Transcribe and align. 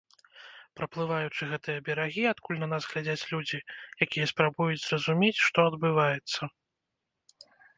Праплываючы 0.79 1.43
гэтыя 1.51 1.83
берагі, 1.89 2.23
адкуль 2.31 2.59
на 2.63 2.69
нас 2.73 2.87
глядзяць 2.93 3.27
людзі, 3.33 3.59
якія 4.07 4.25
спрабуюць 4.35 4.81
зразумець, 4.87 5.43
што 5.49 5.59
адбываецца! 5.73 6.41